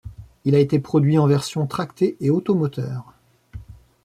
Il 0.45 0.55
a 0.55 0.59
été 0.59 0.79
produit 0.79 1.19
en 1.19 1.27
version 1.27 1.67
tracté 1.67 2.17
et 2.21 2.31
automoteur. 2.31 3.13